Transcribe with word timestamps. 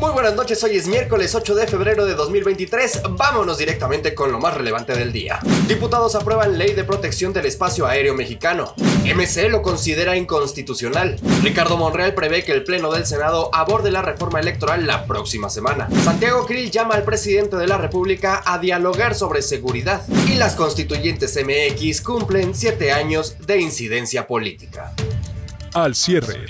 Muy 0.00 0.12
buenas 0.12 0.36
noches, 0.36 0.62
hoy 0.62 0.76
es 0.76 0.86
miércoles 0.86 1.34
8 1.34 1.56
de 1.56 1.66
febrero 1.66 2.06
de 2.06 2.14
2023. 2.14 3.02
Vámonos 3.10 3.58
directamente 3.58 4.14
con 4.14 4.30
lo 4.30 4.38
más 4.38 4.54
relevante 4.54 4.92
del 4.94 5.12
día. 5.12 5.40
Diputados 5.66 6.14
aprueban 6.14 6.56
ley 6.56 6.72
de 6.72 6.84
protección 6.84 7.32
del 7.32 7.46
espacio 7.46 7.84
aéreo 7.84 8.14
mexicano. 8.14 8.74
MC 9.02 9.48
lo 9.50 9.60
considera 9.60 10.16
inconstitucional. 10.16 11.18
Ricardo 11.42 11.76
Monreal 11.76 12.14
prevé 12.14 12.44
que 12.44 12.52
el 12.52 12.62
Pleno 12.62 12.92
del 12.92 13.06
Senado 13.06 13.50
aborde 13.52 13.90
la 13.90 14.02
reforma 14.02 14.38
electoral 14.38 14.86
la 14.86 15.04
próxima 15.04 15.50
semana. 15.50 15.88
Santiago 16.04 16.46
Krill 16.46 16.70
llama 16.70 16.94
al 16.94 17.02
presidente 17.02 17.56
de 17.56 17.66
la 17.66 17.76
República 17.76 18.42
a 18.46 18.60
dialogar 18.60 19.16
sobre 19.16 19.42
seguridad. 19.42 20.02
Y 20.28 20.34
las 20.34 20.54
constituyentes 20.54 21.36
MX 21.36 22.02
cumplen 22.02 22.54
7 22.54 22.92
años 22.92 23.36
de 23.44 23.60
incidencia 23.60 24.28
política. 24.28 24.94
Al 25.74 25.94
cierre, 25.94 26.46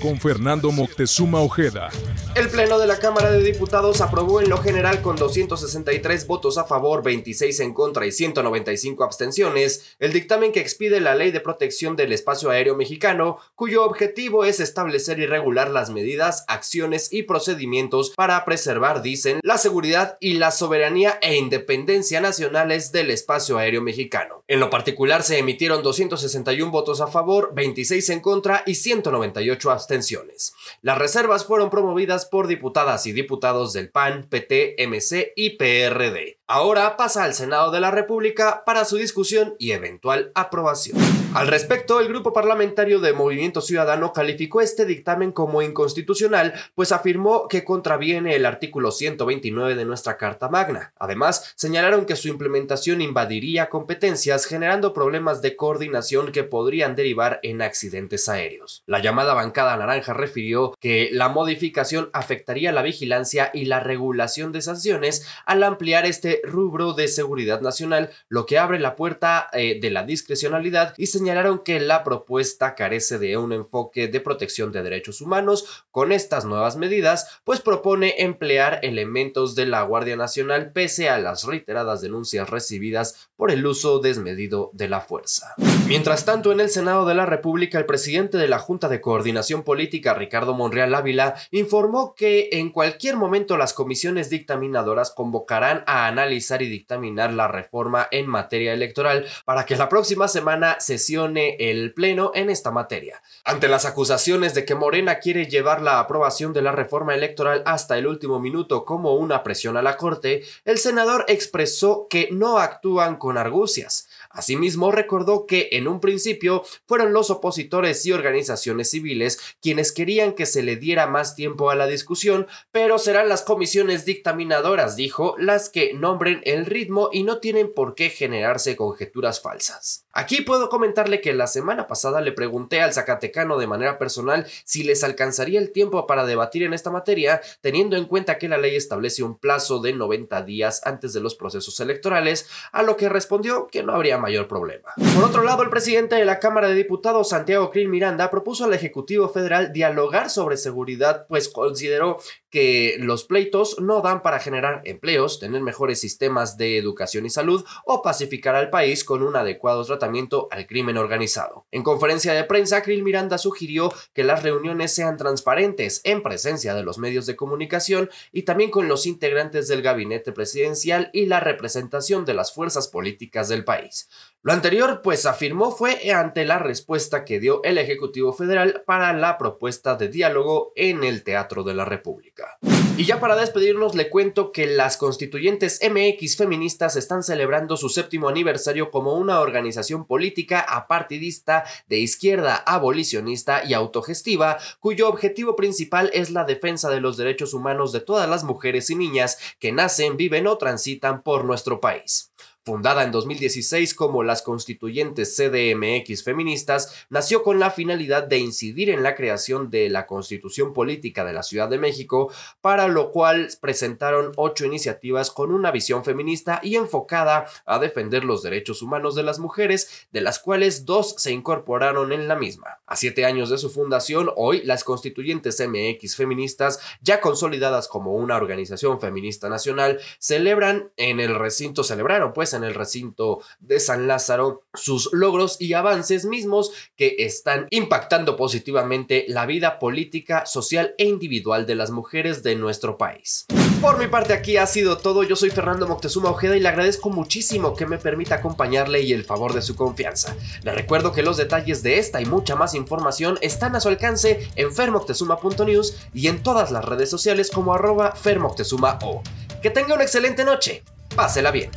con 0.00 0.20
Fernando 0.20 0.70
Moctezuma 0.70 1.40
Ojeda. 1.40 1.90
El 2.34 2.48
Pleno 2.48 2.78
de 2.78 2.86
la 2.86 2.98
Cámara 2.98 3.30
de 3.30 3.42
Diputados 3.42 4.00
aprobó 4.00 4.40
en 4.40 4.48
lo 4.48 4.56
general 4.56 5.02
con 5.02 5.16
263 5.16 6.26
votos 6.26 6.56
a 6.56 6.64
favor, 6.64 7.02
26 7.02 7.60
en 7.60 7.74
contra 7.74 8.06
y 8.06 8.12
195 8.12 9.04
abstenciones 9.04 9.94
el 9.98 10.14
dictamen 10.14 10.50
que 10.50 10.60
expide 10.60 11.00
la 11.00 11.14
Ley 11.14 11.30
de 11.30 11.40
Protección 11.40 11.94
del 11.94 12.10
Espacio 12.10 12.48
Aéreo 12.48 12.74
Mexicano, 12.74 13.36
cuyo 13.54 13.84
objetivo 13.84 14.46
es 14.46 14.60
establecer 14.60 15.18
y 15.18 15.26
regular 15.26 15.70
las 15.70 15.90
medidas, 15.90 16.46
acciones 16.48 17.12
y 17.12 17.24
procedimientos 17.24 18.14
para 18.16 18.42
preservar, 18.46 19.02
dicen, 19.02 19.40
la 19.42 19.58
seguridad 19.58 20.16
y 20.18 20.34
la 20.34 20.52
soberanía 20.52 21.18
e 21.20 21.36
independencia 21.36 22.22
nacionales 22.22 22.92
del 22.92 23.10
espacio 23.10 23.58
aéreo 23.58 23.82
mexicano. 23.82 24.42
En 24.48 24.58
lo 24.58 24.70
particular 24.70 25.22
se 25.22 25.36
emitieron 25.36 25.82
261 25.82 26.72
votos 26.72 27.02
a 27.02 27.08
favor, 27.08 27.50
26 27.54 28.08
en 28.08 28.20
contra 28.20 28.62
y 28.64 28.76
198 28.76 29.70
abstenciones. 29.70 30.54
Las 30.80 30.96
reservas 30.96 31.44
fueron 31.44 31.68
promovidas 31.68 32.21
por 32.26 32.46
diputadas 32.46 33.06
y 33.06 33.12
diputados 33.12 33.72
del 33.72 33.90
PAN, 33.90 34.28
PT, 34.28 34.76
MC 34.86 35.32
y 35.36 35.56
PRD. 35.56 36.38
Ahora 36.46 36.96
pasa 36.96 37.24
al 37.24 37.34
Senado 37.34 37.70
de 37.70 37.80
la 37.80 37.90
República 37.90 38.62
para 38.64 38.84
su 38.84 38.96
discusión 38.96 39.54
y 39.58 39.72
eventual 39.72 40.32
aprobación. 40.34 41.21
Al 41.34 41.48
respecto, 41.48 41.98
el 41.98 42.08
grupo 42.08 42.34
parlamentario 42.34 43.00
de 43.00 43.14
Movimiento 43.14 43.62
Ciudadano 43.62 44.12
calificó 44.12 44.60
este 44.60 44.84
dictamen 44.84 45.32
como 45.32 45.62
inconstitucional, 45.62 46.52
pues 46.74 46.92
afirmó 46.92 47.48
que 47.48 47.64
contraviene 47.64 48.36
el 48.36 48.44
artículo 48.44 48.92
129 48.92 49.74
de 49.74 49.86
nuestra 49.86 50.18
Carta 50.18 50.50
Magna. 50.50 50.92
Además, 50.98 51.54
señalaron 51.56 52.04
que 52.04 52.16
su 52.16 52.28
implementación 52.28 53.00
invadiría 53.00 53.70
competencias, 53.70 54.44
generando 54.44 54.92
problemas 54.92 55.40
de 55.40 55.56
coordinación 55.56 56.32
que 56.32 56.44
podrían 56.44 56.96
derivar 56.96 57.40
en 57.42 57.62
accidentes 57.62 58.28
aéreos. 58.28 58.82
La 58.84 58.98
llamada 58.98 59.32
bancada 59.32 59.74
naranja 59.78 60.12
refirió 60.12 60.74
que 60.80 61.08
la 61.12 61.30
modificación 61.30 62.10
afectaría 62.12 62.72
la 62.72 62.82
vigilancia 62.82 63.50
y 63.54 63.64
la 63.64 63.80
regulación 63.80 64.52
de 64.52 64.60
sanciones 64.60 65.26
al 65.46 65.62
ampliar 65.62 66.04
este 66.04 66.42
rubro 66.44 66.92
de 66.92 67.08
seguridad 67.08 67.62
nacional, 67.62 68.10
lo 68.28 68.44
que 68.44 68.58
abre 68.58 68.78
la 68.78 68.96
puerta 68.96 69.48
eh, 69.54 69.78
de 69.80 69.90
la 69.90 70.02
discrecionalidad 70.02 70.92
y 70.98 71.06
señalaron 71.06 71.21
que 71.64 71.80
la 71.80 72.04
propuesta 72.04 72.74
carece 72.74 73.18
de 73.18 73.36
un 73.36 73.52
enfoque 73.52 74.08
de 74.08 74.20
protección 74.20 74.72
de 74.72 74.82
derechos 74.82 75.20
humanos. 75.20 75.84
Con 75.90 76.10
estas 76.12 76.44
nuevas 76.44 76.76
medidas, 76.76 77.40
pues 77.44 77.60
propone 77.60 78.14
emplear 78.18 78.80
elementos 78.82 79.54
de 79.54 79.66
la 79.66 79.82
Guardia 79.82 80.16
Nacional 80.16 80.72
pese 80.72 81.08
a 81.08 81.18
las 81.18 81.44
reiteradas 81.44 82.00
denuncias 82.00 82.50
recibidas 82.50 83.30
por 83.42 83.50
el 83.50 83.66
uso 83.66 83.98
desmedido 83.98 84.70
de 84.72 84.86
la 84.86 85.00
fuerza. 85.00 85.56
Mientras 85.88 86.24
tanto, 86.24 86.52
en 86.52 86.60
el 86.60 86.70
Senado 86.70 87.06
de 87.06 87.16
la 87.16 87.26
República, 87.26 87.76
el 87.76 87.86
presidente 87.86 88.38
de 88.38 88.46
la 88.46 88.60
Junta 88.60 88.88
de 88.88 89.00
Coordinación 89.00 89.64
Política, 89.64 90.14
Ricardo 90.14 90.54
Monreal 90.54 90.94
Ávila, 90.94 91.34
informó 91.50 92.14
que 92.14 92.50
en 92.52 92.70
cualquier 92.70 93.16
momento 93.16 93.56
las 93.56 93.74
comisiones 93.74 94.30
dictaminadoras 94.30 95.10
convocarán 95.10 95.82
a 95.88 96.06
analizar 96.06 96.62
y 96.62 96.68
dictaminar 96.68 97.32
la 97.32 97.48
reforma 97.48 98.06
en 98.12 98.28
materia 98.28 98.74
electoral 98.74 99.26
para 99.44 99.66
que 99.66 99.74
la 99.74 99.88
próxima 99.88 100.28
semana 100.28 100.76
sesione 100.78 101.56
el 101.58 101.94
Pleno 101.94 102.30
en 102.36 102.48
esta 102.48 102.70
materia. 102.70 103.22
Ante 103.42 103.66
las 103.66 103.86
acusaciones 103.86 104.54
de 104.54 104.64
que 104.64 104.76
Morena 104.76 105.18
quiere 105.18 105.46
llevar 105.46 105.82
la 105.82 105.98
aprobación 105.98 106.52
de 106.52 106.62
la 106.62 106.70
reforma 106.70 107.12
electoral 107.12 107.64
hasta 107.66 107.98
el 107.98 108.06
último 108.06 108.38
minuto 108.38 108.84
como 108.84 109.16
una 109.16 109.42
presión 109.42 109.76
a 109.76 109.82
la 109.82 109.96
Corte, 109.96 110.44
el 110.64 110.78
senador 110.78 111.24
expresó 111.26 112.06
que 112.08 112.28
no 112.30 112.58
actúan 112.58 113.16
con 113.16 113.31
argucias. 113.38 114.08
Asimismo, 114.32 114.92
recordó 114.92 115.46
que 115.46 115.68
en 115.72 115.88
un 115.88 116.00
principio 116.00 116.64
fueron 116.86 117.12
los 117.12 117.30
opositores 117.30 118.04
y 118.06 118.12
organizaciones 118.12 118.90
civiles 118.90 119.38
quienes 119.60 119.92
querían 119.92 120.32
que 120.32 120.46
se 120.46 120.62
le 120.62 120.76
diera 120.76 121.06
más 121.06 121.34
tiempo 121.34 121.70
a 121.70 121.74
la 121.74 121.86
discusión, 121.86 122.46
pero 122.70 122.98
serán 122.98 123.28
las 123.28 123.42
comisiones 123.42 124.04
dictaminadoras, 124.04 124.96
dijo, 124.96 125.34
las 125.38 125.68
que 125.68 125.94
nombren 125.94 126.40
el 126.44 126.66
ritmo 126.66 127.10
y 127.12 127.22
no 127.22 127.38
tienen 127.38 127.72
por 127.72 127.94
qué 127.94 128.10
generarse 128.10 128.76
conjeturas 128.76 129.40
falsas. 129.40 130.06
Aquí 130.14 130.42
puedo 130.42 130.68
comentarle 130.68 131.22
que 131.22 131.32
la 131.32 131.46
semana 131.46 131.86
pasada 131.86 132.20
le 132.20 132.32
pregunté 132.32 132.82
al 132.82 132.92
Zacatecano 132.92 133.56
de 133.56 133.66
manera 133.66 133.98
personal 133.98 134.46
si 134.64 134.82
les 134.82 135.04
alcanzaría 135.04 135.58
el 135.58 135.72
tiempo 135.72 136.06
para 136.06 136.26
debatir 136.26 136.64
en 136.64 136.74
esta 136.74 136.90
materia, 136.90 137.40
teniendo 137.62 137.96
en 137.96 138.04
cuenta 138.04 138.36
que 138.36 138.48
la 138.48 138.58
ley 138.58 138.76
establece 138.76 139.22
un 139.22 139.38
plazo 139.38 139.80
de 139.80 139.94
90 139.94 140.42
días 140.42 140.82
antes 140.84 141.14
de 141.14 141.20
los 141.20 141.34
procesos 141.34 141.80
electorales, 141.80 142.46
a 142.72 142.82
lo 142.82 142.96
que 142.96 143.08
respondió 143.08 143.68
que 143.68 143.82
no 143.82 143.94
habría 143.94 144.18
mayor 144.22 144.48
problema. 144.48 144.88
Por 145.14 145.24
otro 145.24 145.42
lado, 145.42 145.62
el 145.62 145.68
presidente 145.68 146.14
de 146.14 146.24
la 146.24 146.38
Cámara 146.38 146.68
de 146.68 146.74
Diputados, 146.74 147.28
Santiago 147.28 147.70
Krill 147.70 147.88
Miranda, 147.88 148.30
propuso 148.30 148.64
al 148.64 148.72
Ejecutivo 148.72 149.28
Federal 149.28 149.72
dialogar 149.72 150.30
sobre 150.30 150.56
seguridad, 150.56 151.26
pues 151.28 151.50
consideró 151.50 152.18
que 152.48 152.96
los 152.98 153.24
pleitos 153.24 153.80
no 153.80 154.02
dan 154.02 154.22
para 154.22 154.38
generar 154.38 154.82
empleos, 154.84 155.40
tener 155.40 155.62
mejores 155.62 156.00
sistemas 156.00 156.58
de 156.58 156.76
educación 156.76 157.24
y 157.24 157.30
salud 157.30 157.64
o 157.86 158.02
pacificar 158.02 158.54
al 158.54 158.70
país 158.70 159.04
con 159.04 159.22
un 159.22 159.36
adecuado 159.36 159.84
tratamiento 159.84 160.48
al 160.50 160.66
crimen 160.66 160.98
organizado. 160.98 161.66
En 161.70 161.82
conferencia 161.82 162.34
de 162.34 162.44
prensa, 162.44 162.82
Krill 162.82 163.02
Miranda 163.02 163.38
sugirió 163.38 163.92
que 164.12 164.22
las 164.22 164.42
reuniones 164.42 164.94
sean 164.94 165.16
transparentes 165.16 166.02
en 166.04 166.22
presencia 166.22 166.74
de 166.74 166.82
los 166.82 166.98
medios 166.98 167.26
de 167.26 167.36
comunicación 167.36 168.10
y 168.32 168.42
también 168.42 168.70
con 168.70 168.86
los 168.86 169.06
integrantes 169.06 169.66
del 169.68 169.82
gabinete 169.82 170.32
presidencial 170.32 171.10
y 171.14 171.26
la 171.26 171.40
representación 171.40 172.26
de 172.26 172.34
las 172.34 172.52
fuerzas 172.52 172.88
políticas 172.88 173.48
del 173.48 173.64
país. 173.64 174.08
Lo 174.44 174.52
anterior, 174.52 175.02
pues 175.04 175.24
afirmó, 175.24 175.70
fue 175.70 176.10
ante 176.10 176.44
la 176.44 176.58
respuesta 176.58 177.24
que 177.24 177.38
dio 177.38 177.62
el 177.62 177.78
Ejecutivo 177.78 178.32
Federal 178.32 178.82
para 178.84 179.12
la 179.12 179.38
propuesta 179.38 179.94
de 179.94 180.08
diálogo 180.08 180.72
en 180.74 181.04
el 181.04 181.22
Teatro 181.22 181.62
de 181.62 181.74
la 181.74 181.84
República. 181.84 182.58
Y 182.96 183.04
ya 183.04 183.20
para 183.20 183.36
despedirnos 183.36 183.94
le 183.94 184.10
cuento 184.10 184.50
que 184.50 184.66
las 184.66 184.96
constituyentes 184.96 185.80
MX 185.88 186.36
feministas 186.36 186.96
están 186.96 187.22
celebrando 187.22 187.76
su 187.76 187.88
séptimo 187.88 188.28
aniversario 188.28 188.90
como 188.90 189.14
una 189.14 189.38
organización 189.38 190.06
política 190.06 190.60
apartidista 190.60 191.62
de 191.86 192.00
izquierda 192.00 192.56
abolicionista 192.56 193.64
y 193.64 193.74
autogestiva, 193.74 194.58
cuyo 194.80 195.08
objetivo 195.08 195.54
principal 195.54 196.10
es 196.12 196.30
la 196.30 196.42
defensa 196.42 196.90
de 196.90 197.00
los 197.00 197.16
derechos 197.16 197.54
humanos 197.54 197.92
de 197.92 198.00
todas 198.00 198.28
las 198.28 198.42
mujeres 198.42 198.90
y 198.90 198.96
niñas 198.96 199.38
que 199.60 199.70
nacen, 199.70 200.16
viven 200.16 200.48
o 200.48 200.58
transitan 200.58 201.22
por 201.22 201.44
nuestro 201.44 201.80
país. 201.80 202.32
Fundada 202.64 203.02
en 203.02 203.10
2016 203.10 203.92
como 203.92 204.22
las 204.22 204.40
constituyentes 204.40 205.34
CDMX 205.34 206.22
feministas, 206.22 207.06
nació 207.10 207.42
con 207.42 207.58
la 207.58 207.72
finalidad 207.72 208.22
de 208.22 208.38
incidir 208.38 208.88
en 208.88 209.02
la 209.02 209.16
creación 209.16 209.68
de 209.68 209.90
la 209.90 210.06
constitución 210.06 210.72
política 210.72 211.24
de 211.24 211.32
la 211.32 211.42
Ciudad 211.42 211.68
de 211.68 211.78
México, 211.78 212.32
para 212.60 212.86
lo 212.86 213.10
cual 213.10 213.48
presentaron 213.60 214.30
ocho 214.36 214.64
iniciativas 214.64 215.32
con 215.32 215.50
una 215.50 215.72
visión 215.72 216.04
feminista 216.04 216.60
y 216.62 216.76
enfocada 216.76 217.46
a 217.66 217.80
defender 217.80 218.22
los 218.22 218.44
derechos 218.44 218.80
humanos 218.80 219.16
de 219.16 219.24
las 219.24 219.40
mujeres, 219.40 220.06
de 220.12 220.20
las 220.20 220.38
cuales 220.38 220.84
dos 220.84 221.16
se 221.18 221.32
incorporaron 221.32 222.12
en 222.12 222.28
la 222.28 222.36
misma. 222.36 222.78
A 222.86 222.94
siete 222.94 223.24
años 223.24 223.50
de 223.50 223.58
su 223.58 223.70
fundación, 223.70 224.30
hoy 224.36 224.62
las 224.62 224.84
constituyentes 224.84 225.60
MX 225.60 226.14
feministas, 226.14 226.78
ya 227.00 227.20
consolidadas 227.20 227.88
como 227.88 228.14
una 228.14 228.36
organización 228.36 229.00
feminista 229.00 229.48
nacional, 229.48 229.98
celebran 230.20 230.92
en 230.96 231.18
el 231.18 231.34
recinto, 231.34 231.82
celebraron 231.82 232.32
pues 232.32 232.51
en 232.54 232.64
el 232.64 232.74
recinto 232.74 233.40
de 233.60 233.80
San 233.80 234.06
Lázaro 234.06 234.62
sus 234.74 235.10
logros 235.12 235.56
y 235.60 235.74
avances 235.74 236.24
mismos 236.24 236.72
que 236.96 237.16
están 237.18 237.66
impactando 237.70 238.36
positivamente 238.36 239.24
la 239.28 239.46
vida 239.46 239.78
política, 239.78 240.46
social 240.46 240.94
e 240.98 241.04
individual 241.04 241.66
de 241.66 241.74
las 241.74 241.90
mujeres 241.90 242.42
de 242.42 242.56
nuestro 242.56 242.98
país. 242.98 243.46
Por 243.80 243.98
mi 243.98 244.06
parte 244.06 244.32
aquí 244.32 244.56
ha 244.58 244.66
sido 244.66 244.98
todo, 244.98 245.24
yo 245.24 245.34
soy 245.34 245.50
Fernando 245.50 245.88
Moctezuma 245.88 246.30
Ojeda 246.30 246.56
y 246.56 246.60
le 246.60 246.68
agradezco 246.68 247.10
muchísimo 247.10 247.74
que 247.74 247.84
me 247.84 247.98
permita 247.98 248.36
acompañarle 248.36 249.00
y 249.00 249.12
el 249.12 249.24
favor 249.24 249.52
de 249.54 249.60
su 249.60 249.74
confianza. 249.74 250.36
Le 250.62 250.72
recuerdo 250.72 251.12
que 251.12 251.22
los 251.22 251.36
detalles 251.36 251.82
de 251.82 251.98
esta 251.98 252.20
y 252.20 252.26
mucha 252.26 252.54
más 252.54 252.74
información 252.74 253.38
están 253.42 253.74
a 253.74 253.80
su 253.80 253.88
alcance 253.88 254.48
en 254.54 254.72
fermoctezuma.news 254.72 255.96
y 256.14 256.28
en 256.28 256.44
todas 256.44 256.70
las 256.70 256.84
redes 256.84 257.10
sociales 257.10 257.50
como 257.50 257.74
arroba 257.74 258.12
fermoctezumao. 258.12 259.22
Que 259.60 259.70
tenga 259.70 259.94
una 259.94 260.04
excelente 260.04 260.44
noche, 260.44 260.84
pásela 261.16 261.50
bien. 261.50 261.70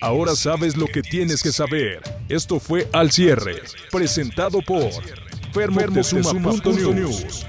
Ahora 0.00 0.34
sabes 0.34 0.78
lo 0.78 0.86
que 0.86 1.02
tienes 1.02 1.42
que 1.42 1.52
saber. 1.52 2.00
Esto 2.30 2.58
fue 2.58 2.88
Al 2.92 3.12
Cierre, 3.12 3.56
presentado 3.90 4.60
por 4.62 4.90
Fermoctezuma.news. 5.52 7.46